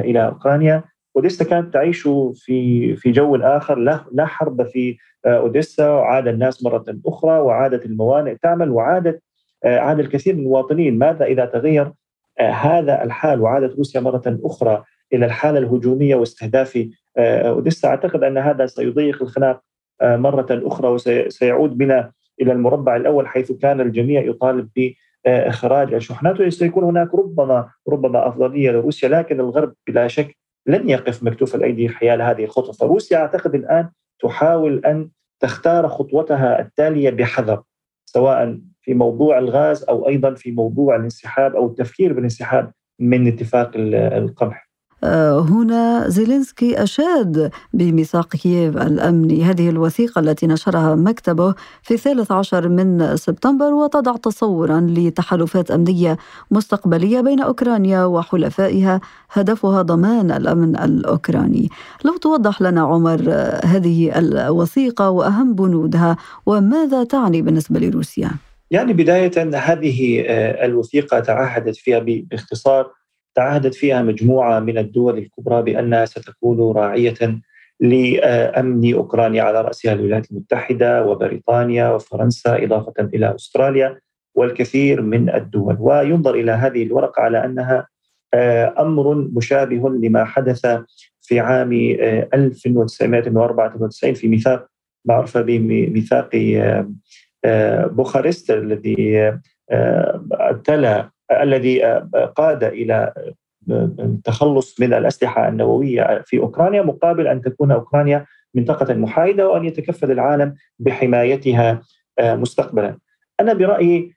إلى 0.00 0.26
أوكرانيا. 0.26 0.84
أوديسا 1.16 1.44
كانت 1.44 1.74
تعيش 1.74 2.08
في 2.34 2.96
في 2.96 3.10
جو 3.10 3.36
آخر 3.36 3.78
لا 3.78 4.04
لا 4.12 4.26
حرب 4.26 4.62
في 4.62 4.96
أوديسا. 5.26 5.90
وعاد 5.90 6.28
الناس 6.28 6.64
مرة 6.64 6.84
أخرى 7.06 7.38
وعادت 7.38 7.86
الموانئ 7.86 8.34
تعمل 8.34 8.70
وعادت 8.70 9.22
آه، 9.64 9.78
عاد 9.78 10.00
الكثير 10.00 10.34
من 10.34 10.40
المواطنين. 10.40 10.98
ماذا 10.98 11.24
إذا 11.24 11.44
تغير 11.44 11.92
آه، 12.40 12.50
هذا 12.50 13.04
الحال؟ 13.04 13.40
وعادت 13.40 13.76
روسيا 13.76 14.00
مرة 14.00 14.38
أخرى 14.44 14.84
إلى 15.12 15.26
الحالة 15.26 15.58
الهجومية 15.58 16.14
واستهداف 16.14 16.76
آه، 16.76 16.88
أوديسا 17.18 17.88
أعتقد 17.88 18.24
أن 18.24 18.38
هذا 18.38 18.66
سيضيق 18.66 19.22
الخناق 19.22 19.60
مرة 20.02 20.46
أخرى 20.50 20.88
وسيعود 20.88 21.78
بنا 21.78 22.12
إلى 22.40 22.52
المربع 22.52 22.96
الأول 22.96 23.28
حيث 23.28 23.52
كان 23.52 23.80
الجميع 23.80 24.22
يطالب 24.22 24.68
بإخراج 25.26 25.94
الشحنات 25.94 26.40
وسيكون 26.40 26.84
هناك 26.84 27.14
ربما 27.14 27.70
ربما 27.88 28.28
أفضلية 28.28 28.70
لروسيا 28.70 29.08
لكن 29.08 29.40
الغرب 29.40 29.74
بلا 29.86 30.08
شك 30.08 30.36
لن 30.66 30.88
يقف 30.88 31.22
مكتوف 31.22 31.54
الأيدي 31.54 31.88
حيال 31.88 32.22
هذه 32.22 32.44
الخطوة 32.44 32.72
فروسيا 32.72 33.18
أعتقد 33.18 33.54
الآن 33.54 33.90
تحاول 34.22 34.84
أن 34.86 35.08
تختار 35.40 35.88
خطوتها 35.88 36.60
التالية 36.60 37.10
بحذر 37.10 37.62
سواء 38.04 38.58
في 38.82 38.94
موضوع 38.94 39.38
الغاز 39.38 39.84
أو 39.84 40.08
أيضا 40.08 40.34
في 40.34 40.52
موضوع 40.52 40.96
الانسحاب 40.96 41.56
أو 41.56 41.66
التفكير 41.66 42.12
بالانسحاب 42.12 42.72
من 42.98 43.28
اتفاق 43.28 43.70
القمح. 43.76 44.67
آه، 45.04 45.40
هنا 45.40 46.08
زيلينسكي 46.08 46.82
أشاد 46.82 47.50
بميثاق 47.72 48.28
كييف 48.28 48.76
الأمني 48.76 49.44
هذه 49.44 49.68
الوثيقة 49.68 50.18
التي 50.18 50.46
نشرها 50.46 50.94
مكتبه 50.94 51.54
في 51.82 51.96
13 51.96 52.68
من 52.68 53.16
سبتمبر 53.16 53.72
وتضع 53.72 54.16
تصورا 54.16 54.80
لتحالفات 54.80 55.70
أمنية 55.70 56.16
مستقبلية 56.50 57.20
بين 57.20 57.40
أوكرانيا 57.40 58.04
وحلفائها 58.04 59.00
هدفها 59.32 59.82
ضمان 59.82 60.30
الأمن 60.30 60.76
الأوكراني 60.76 61.68
لو 62.04 62.16
توضح 62.16 62.62
لنا 62.62 62.80
عمر 62.80 63.24
آه، 63.28 63.66
هذه 63.66 64.18
الوثيقة 64.18 65.10
وأهم 65.10 65.54
بنودها 65.54 66.16
وماذا 66.46 67.04
تعني 67.04 67.42
بالنسبة 67.42 67.80
لروسيا؟ 67.80 68.30
يعني 68.70 68.92
بداية 68.92 69.50
هذه 69.54 70.24
آه، 70.26 70.64
الوثيقة 70.64 71.20
تعهدت 71.20 71.76
فيها 71.76 71.98
باختصار 71.98 72.97
تعهدت 73.38 73.74
فيها 73.74 74.02
مجموعة 74.02 74.60
من 74.60 74.78
الدول 74.78 75.18
الكبرى 75.18 75.62
بأنها 75.62 76.04
ستكون 76.04 76.72
راعية 76.76 77.40
لأمن 77.80 78.94
أوكرانيا 78.94 79.42
على 79.42 79.60
رأسها 79.60 79.92
الولايات 79.92 80.30
المتحدة 80.30 81.04
وبريطانيا 81.06 81.88
وفرنسا 81.88 82.64
إضافة 82.64 82.94
إلى 82.98 83.34
أستراليا 83.34 84.00
والكثير 84.34 85.02
من 85.02 85.34
الدول. 85.34 85.76
وينظر 85.80 86.34
إلى 86.34 86.52
هذه 86.52 86.82
الورقة 86.82 87.22
على 87.22 87.44
أنها 87.44 87.86
آه، 88.34 88.74
أمر 88.78 89.14
مشابه 89.14 89.90
لما 89.90 90.24
حدث 90.24 90.66
في 91.20 91.40
عام 91.40 91.72
1994 92.34 94.10
آه، 94.10 94.14
في 94.14 94.28
ميثاق 94.28 94.66
معروف 95.04 95.38
بميثاق 95.38 96.30
آه، 97.44 97.86
بوخارست 97.86 98.50
الذي 98.50 99.38
تلا 100.64 101.10
الذي 101.32 101.86
آه، 101.86 102.32
قاد 102.36 102.64
إلى 102.64 103.12
التخلص 103.70 104.80
من 104.80 104.94
الأسلحة 104.94 105.48
النووية 105.48 106.22
في 106.26 106.38
أوكرانيا 106.38 106.82
مقابل 106.82 107.26
أن 107.26 107.40
تكون 107.42 107.72
أوكرانيا 107.72 108.26
منطقة 108.54 108.94
محايدة 108.94 109.48
وأن 109.48 109.64
يتكفل 109.64 110.10
العالم 110.10 110.54
بحمايتها 110.78 111.82
مستقبلا. 112.20 112.98
أنا 113.40 113.52
برأيي 113.52 114.14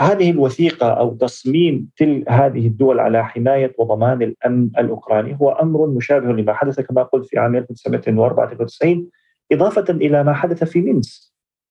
هذه 0.00 0.30
الوثيقة 0.30 0.86
أو 0.86 1.14
تصميم 1.14 1.88
تل 1.96 2.24
هذه 2.28 2.66
الدول 2.66 3.00
على 3.00 3.24
حماية 3.24 3.74
وضمان 3.78 4.22
الأمن 4.22 4.70
الأوكراني 4.78 5.38
هو 5.40 5.50
أمر 5.50 5.86
مشابه 5.86 6.32
لما 6.32 6.52
حدث 6.52 6.80
كما 6.80 7.02
قلت 7.02 7.26
في 7.26 7.38
عام 7.38 7.56
1994 7.56 9.08
إضافة 9.52 9.84
إلى 9.90 10.24
ما 10.24 10.32
حدث 10.32 10.64
في 10.64 10.80
مينسك 10.80 11.29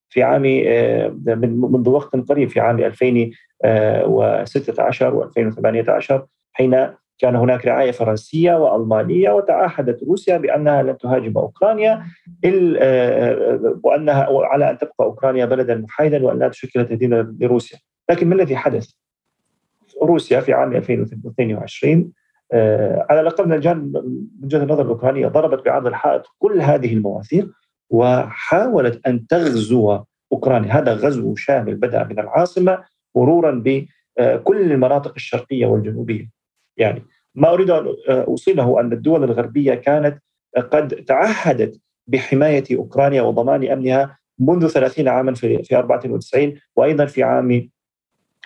في 0.09 0.23
عام 0.23 0.43
آه، 0.67 1.07
منذ 1.45 1.89
وقت 1.89 2.15
قريب 2.15 2.49
في 2.49 2.59
عام 2.59 2.79
2016 2.79 5.21
و2018 5.21 6.21
حين 6.53 6.89
كان 7.19 7.35
هناك 7.35 7.65
رعاية 7.65 7.91
فرنسية 7.91 8.53
وألمانية 8.53 9.31
وتعهدت 9.31 10.03
روسيا 10.03 10.37
بأنها 10.37 10.83
لن 10.83 10.97
تهاجم 10.97 11.37
أوكرانيا 11.37 12.03
وأنها 13.83 14.27
على 14.31 14.69
أن 14.69 14.77
تبقى 14.77 14.93
أوكرانيا 15.01 15.45
بلدا 15.45 15.75
محايدا 15.75 16.25
وأن 16.25 16.39
لا 16.39 16.47
تشكل 16.47 16.85
تهديدا 16.85 17.35
لروسيا، 17.39 17.79
لكن 18.09 18.27
ما 18.27 18.35
الذي 18.35 18.55
حدث؟ 18.55 18.91
روسيا 20.03 20.39
في 20.39 20.53
عام 20.53 20.75
2022 20.75 22.11
على 23.09 23.21
الاقل 23.21 23.45
من 23.45 23.53
الجانب 23.53 23.97
من 23.97 24.21
وجهه 24.43 24.63
النظر 24.63 24.83
الأوكرانية 24.83 25.27
ضربت 25.27 25.65
بعرض 25.65 25.87
الحائط 25.87 26.25
كل 26.39 26.61
هذه 26.61 26.93
المواثيق 26.93 27.49
وحاولت 27.89 29.07
أن 29.07 29.27
تغزو 29.27 29.99
أوكرانيا، 30.31 30.71
هذا 30.71 30.93
غزو 30.93 31.35
شامل 31.35 31.75
بدأ 31.75 32.03
من 32.03 32.19
العاصمة 32.19 32.83
مرورا 33.15 33.63
بكل 33.65 34.71
المناطق 34.71 35.13
الشرقية 35.15 35.65
والجنوبية. 35.65 36.29
يعني 36.77 37.03
ما 37.35 37.53
أريد 37.53 37.69
أن 37.69 37.95
أوصله 38.09 38.79
أن 38.79 38.93
الدول 38.93 39.23
الغربية 39.23 39.73
كانت 39.73 40.19
قد 40.57 40.87
تعهدت 40.87 41.81
بحماية 42.07 42.63
أوكرانيا 42.71 43.21
وضمان 43.21 43.71
أمنها 43.71 44.19
منذ 44.39 44.67
30 44.67 45.07
عاما 45.07 45.33
في 45.33 45.63
في 45.63 45.75
94 45.77 46.59
وأيضا 46.75 47.05
في 47.05 47.23
عام 47.23 47.69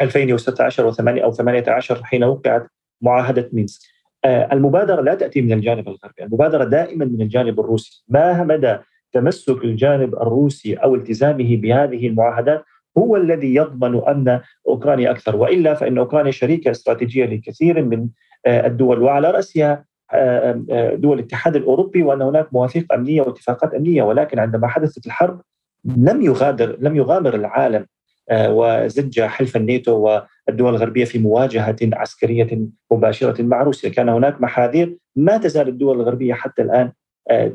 2016 0.02 0.92
و8 0.92 1.00
أو 1.08 1.32
18 1.32 2.04
حين 2.04 2.24
وقعت 2.24 2.68
معاهدة 3.02 3.50
مينسك. 3.54 3.82
المبادرة 4.26 5.02
لا 5.02 5.16
تأتي 5.16 5.42
من 5.42 5.54
الجانب 5.54 5.88
الغربي، 5.88 6.24
المبادرة 6.24 6.64
دائما 6.64 7.06
من 7.06 7.22
الجانب 7.22 7.60
الروسي، 7.60 8.04
ما 8.08 8.44
مدى 8.44 8.78
تمسك 9.14 9.64
الجانب 9.64 10.16
الروسي 10.16 10.74
أو 10.74 10.96
التزامه 10.96 11.58
بهذه 11.58 12.08
المعاهدات 12.08 12.66
هو 12.98 13.18
الذي 13.18 13.56
يضمن 13.56 14.02
امن 14.08 14.40
أوكرانيا 14.68 15.12
أكثر. 15.12 15.36
وإلا 15.36 15.74
فإن 15.74 15.98
أوكرانيا 15.98 16.32
شريكة 16.32 16.72
استراتيجية 16.72 17.26
لكثير 17.26 17.86
من 17.86 18.08
آه، 18.46 18.68
الدول. 18.68 19.02
وعلى 19.02 19.32
رأسها 19.32 19.86
آه، 20.14 20.64
آه، 20.72 20.96
دول 20.96 21.20
الاتحاد 21.20 21.56
الأوروبي 21.56 22.04
وأن 22.04 22.22
هناك 22.22 22.54
مواثيق 22.54 22.94
أمنية 22.94 23.22
واتفاقات 23.22 23.74
أمنية. 23.74 24.04
ولكن 24.04 24.40
عندما 24.40 24.68
حدثت 24.68 25.06
الحرب 25.06 25.42
لم 25.86 26.22
يغادر 26.22 26.78
لم 26.80 26.96
يغامر 26.96 27.36
العالم 27.36 27.86
وزج 28.32 29.22
حلف 29.22 29.58
الناتو 29.58 30.20
والدول 30.48 30.76
الغربية 30.76 31.06
في 31.06 31.20
مواجهة 31.20 31.76
عسكرية 31.84 32.60
مباشرة 32.92 33.42
مع 33.42 33.64
روسيا، 33.64 33.90
كان 33.90 34.10
هناك 34.10 34.42
محاذير. 34.42 34.98
ما 35.16 35.38
تزال 35.38 35.68
الدول 35.68 36.02
الغربية 36.02 36.34
حتى 36.34 36.62
الآن 36.62 36.92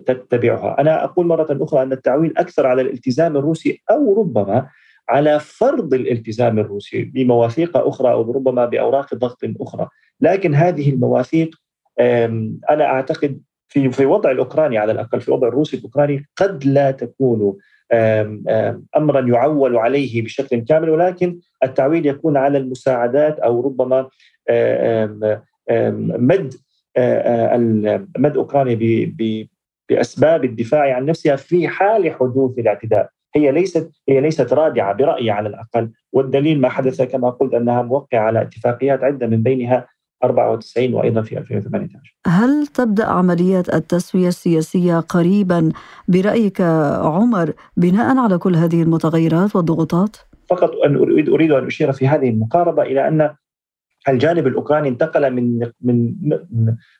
تتبعها، 0.06 0.80
أنا 0.80 1.04
أقول 1.04 1.26
مرة 1.26 1.46
أخرى 1.50 1.82
أن 1.82 1.92
التعويل 1.92 2.38
أكثر 2.38 2.66
على 2.66 2.82
الالتزام 2.82 3.36
الروسي 3.36 3.82
أو 3.90 4.20
ربما 4.20 4.68
على 5.08 5.40
فرض 5.40 5.94
الالتزام 5.94 6.58
الروسي 6.58 7.04
بمواثيق 7.04 7.76
أخرى 7.76 8.12
أو 8.12 8.32
ربما 8.32 8.66
بأوراق 8.66 9.14
ضغط 9.14 9.38
أخرى، 9.60 9.88
لكن 10.20 10.54
هذه 10.54 10.90
المواثيق 10.90 11.56
أنا 12.70 12.84
أعتقد 12.84 13.40
في 13.68 13.90
في 13.90 14.06
وضع 14.06 14.30
الأوكراني 14.30 14.78
على 14.78 14.92
الأقل 14.92 15.20
في 15.20 15.30
وضع 15.30 15.48
الروسي 15.48 15.76
الأوكراني 15.76 16.26
قد 16.36 16.64
لا 16.64 16.90
تكون 16.90 17.56
امرا 18.96 19.20
يعول 19.20 19.76
عليه 19.76 20.22
بشكل 20.22 20.60
كامل 20.60 20.90
ولكن 20.90 21.38
التعويل 21.62 22.06
يكون 22.06 22.36
على 22.36 22.58
المساعدات 22.58 23.38
أو 23.38 23.60
ربما 23.60 24.08
مد 26.18 26.54
مد 28.18 28.36
أوكرانيا 28.36 28.74
بأسباب 29.88 30.44
الدفاع 30.44 30.96
عن 30.96 31.06
نفسها 31.06 31.36
في 31.36 31.68
حال 31.68 32.12
حدوث 32.12 32.58
الاعتداء. 32.58 33.10
هي 33.36 33.52
ليست 33.52 33.90
هي 34.08 34.20
ليست 34.20 34.52
رادعة 34.52 34.92
برأيي 34.92 35.30
على 35.30 35.48
الأقل. 35.48 35.90
والدليل 36.12 36.60
ما 36.60 36.68
حدث 36.68 37.02
كما 37.02 37.30
قلت 37.30 37.54
أنها 37.54 37.82
موقعة 37.82 38.20
على 38.20 38.42
اتفاقيات 38.42 39.04
عدة 39.04 39.26
من 39.26 39.42
بينها 39.42 39.86
94 40.24 40.94
وأيضا 40.94 41.22
في 41.22 41.38
2018 41.38 42.16
هل 42.26 42.66
تبدأ 42.66 43.06
عمليات 43.06 43.74
التسوية 43.74 44.28
السياسية 44.28 45.00
قريبا 45.00 45.72
برأيك 46.08 46.60
عمر 47.00 47.52
بناء 47.76 48.18
على 48.18 48.38
كل 48.38 48.56
هذه 48.56 48.82
المتغيرات 48.82 49.56
والضغوطات؟ 49.56 50.16
فقط 50.48 50.70
أن 50.86 50.96
اريد 50.96 51.28
أريد 51.28 51.52
أن 51.52 51.66
أشير 51.66 51.92
في 51.92 52.08
هذه 52.08 52.30
المقاربة 52.30 52.82
إلى 52.82 53.08
أن 53.08 53.34
الجانب 54.08 54.46
الأوكراني 54.46 54.88
انتقل 54.88 55.30
من 55.30 55.70
من 55.80 56.14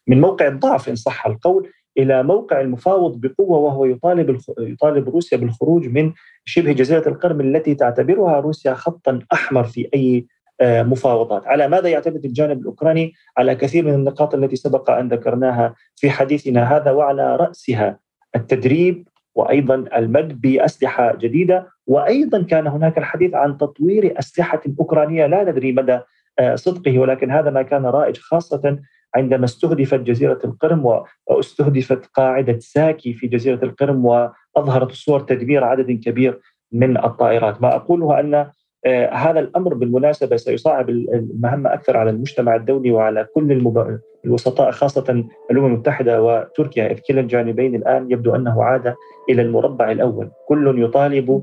من 0.07 0.21
موقع 0.21 0.47
الضعف 0.49 0.89
إن 0.89 0.97
صح 0.97 1.27
القول 1.27 1.69
إلى 1.99 2.23
موقع 2.23 2.61
المفاوض 2.61 3.21
بقوة 3.21 3.59
وهو 3.59 3.85
يطالب 3.85 4.39
يطالب 4.59 5.09
روسيا 5.09 5.39
بالخروج 5.39 5.89
من 5.89 6.13
شبه 6.45 6.73
جزيرة 6.73 7.09
القرم 7.09 7.41
التي 7.41 7.75
تعتبرها 7.75 8.41
روسيا 8.41 8.75
خطا 8.75 9.19
أحمر 9.33 9.65
في 9.65 9.89
أي 9.95 10.27
آه، 10.61 10.83
مفاوضات، 10.83 11.47
على 11.47 11.69
ماذا 11.69 11.89
يعتمد 11.89 12.25
الجانب 12.25 12.61
الأوكراني؟ 12.61 13.13
على 13.37 13.55
كثير 13.55 13.85
من 13.85 13.95
النقاط 13.95 14.35
التي 14.35 14.57
سبق 14.57 14.91
أن 14.91 15.09
ذكرناها 15.09 15.75
في 15.97 16.11
حديثنا 16.11 16.77
هذا 16.77 16.91
وعلى 16.91 17.37
رأسها 17.37 17.99
التدريب 18.37 19.09
وأيضا 19.35 19.75
المد 19.75 20.41
بأسلحة 20.41 21.17
جديدة. 21.17 21.67
وأيضا 21.87 22.43
كان 22.43 22.67
هناك 22.67 22.99
الحديث 22.99 23.35
عن 23.35 23.59
تطوير 23.59 24.19
أسلحة 24.19 24.61
أوكرانية. 24.81 25.27
لا 25.27 25.51
ندري 25.51 25.73
مدى 25.73 26.01
آه، 26.39 26.55
صدقه 26.55 26.99
ولكن 26.99 27.31
هذا 27.31 27.51
ما 27.51 27.63
كان 27.63 27.87
رائج 27.87 28.17
خاصة 28.17 28.79
عندما 29.15 29.45
استهدفت 29.45 30.01
جزيرة 30.01 30.39
القرم 30.45 31.03
واستهدفت 31.27 32.07
قاعدة 32.07 32.59
ساكي 32.59 33.13
في 33.13 33.27
جزيرة 33.27 33.65
القرم 33.65 34.05
وأظهرت 34.05 34.93
صور 34.93 35.21
تدمير 35.21 35.65
عدد 35.65 35.91
كبير 35.91 36.41
من 36.73 37.05
الطائرات. 37.05 37.63
ما 37.63 37.77
أقوله 37.77 38.21
أن 38.21 38.51
آه، 38.87 39.11
هذا 39.11 39.41
الأمر 39.41 39.75
بالمناسبة 39.75 40.37
سيصعب 40.37 40.91
المهمه 40.91 41.75
أكثر 41.75 41.97
على 41.97 42.11
المجتمع 42.11 42.57
الدولي 42.57 42.91
وعلى 42.91 43.27
كل 43.35 43.53
المب... 43.53 44.01
الوسطاء 44.25 44.71
خاصة 44.71 45.25
الأمم 45.51 45.67
المتحدة 45.67 46.23
وتركيا 46.23 46.93
إذ 46.93 46.99
كلا 46.99 47.21
الجانبين 47.21 47.75
الآن 47.75 48.11
يبدو 48.11 48.35
أنه 48.35 48.65
عاد 48.65 48.95
إلى 49.31 49.43
المربع 49.43 49.91
الأول، 49.91 50.31
كل 50.49 50.83
يطالب 50.83 51.43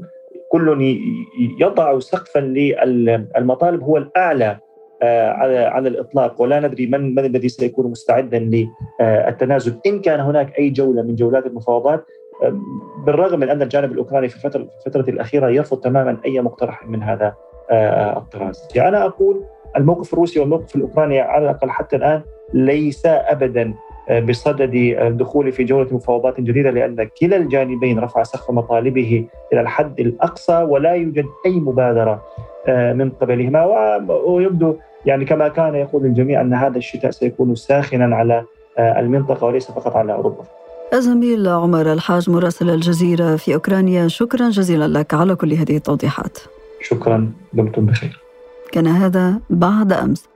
كل 0.51 0.97
يضع 1.60 1.99
سقفا 1.99 2.39
للمطالب 2.39 3.84
هو 3.84 3.97
الأعلى 3.97 4.45
آه، 4.45 4.60
على 5.03 5.58
على 5.58 5.89
الإطلاق 5.89 6.41
ولا 6.41 6.60
ندري 6.60 6.86
من 6.88 7.15
من 7.15 7.25
الذي 7.25 7.49
سيكون 7.49 7.91
مستعدا 7.91 8.39
للتنازل 8.99 9.79
إن 9.86 10.01
كان 10.01 10.19
هناك 10.19 10.60
أي 10.60 10.69
جولة 10.69 11.01
من 11.01 11.15
جولات 11.15 11.45
المفاوضات 11.45 12.05
آه، 12.43 12.60
بالرغم 13.05 13.39
من 13.39 13.49
أن 13.49 13.62
الجانب 13.62 13.91
الأوكراني 13.91 14.29
في 14.29 14.36
الفترة 14.36 14.67
الفترة 14.86 15.10
الأخيرة 15.10 15.49
يرفض 15.49 15.79
تماما 15.79 16.17
أي 16.25 16.41
مقترح 16.41 16.88
من 16.88 17.03
هذا 17.03 17.34
آه، 17.71 18.17
الطراز. 18.17 18.67
يعني 18.75 18.89
أنا 18.89 19.05
أقول 19.05 19.43
الموقف 19.77 20.13
الروسي 20.13 20.39
والموقف 20.39 20.75
الأوكراني 20.75 21.19
على 21.19 21.43
الأقل 21.43 21.69
حتى 21.69 21.95
الآن 21.95 22.21
ليس 22.53 23.05
ابدا 23.05 23.73
بصدد 24.29 24.71
الدخول 24.75 25.51
في 25.51 25.63
جولة 25.63 25.88
مفاوضات 25.95 26.41
جديدة 26.41 26.71
لأن 26.71 27.10
كلا 27.21 27.38
الجانبين 27.38 27.99
رفع 27.99 28.23
سقف 28.23 28.51
مطالبه 28.51 29.27
إلى 29.53 29.62
الحد 29.62 29.99
الأقصى 29.99 30.63
ولا 30.63 30.91
يوجد 30.91 31.25
أي 31.45 31.51
مبادرة 31.51 32.23
من 32.69 33.10
قبلهما 33.10 33.65
ويبدو 34.25 34.75
يعني 35.06 35.25
كما 35.25 35.47
كان 35.47 35.75
يقول 35.75 36.06
الجميع 36.06 36.41
أن 36.41 36.54
هذا 36.54 36.78
الشتاء 36.78 37.12
سيكون 37.12 37.56
ساخنا 37.56 38.15
على 38.15 38.43
آه، 38.78 38.99
المنطقة 38.99 39.45
وليس 39.45 39.71
فقط 39.71 39.95
على 39.95 40.13
أوروبا. 40.13 40.43
الزميل 40.93 41.47
عمر 41.47 41.93
الحاج 41.93 42.30
مراسل 42.30 42.69
الجزيرة 42.69 43.36
في 43.36 43.54
أوكرانيا 43.54 44.08
شكرا 44.08 44.49
جزيلا 44.49 44.99
لك 44.99 45.13
على 45.13 45.36
كل 45.36 45.54
هذه 45.54 45.78
التوضيحات. 45.78 46.38
شكرا 46.82 47.32
دمتم 47.54 47.86
بخير. 47.86 48.19
كان 48.71 48.88
هذا 48.88 49.39
بعد 49.49 49.93
أمس 49.93 50.35